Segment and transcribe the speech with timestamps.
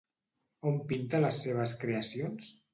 [0.69, 2.53] On pinta les seves creacions?